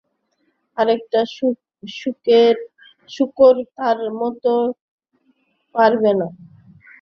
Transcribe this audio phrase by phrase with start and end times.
[0.77, 1.19] আরেকটা
[3.09, 4.53] শূকর তার মতো
[5.75, 6.27] পারবে না।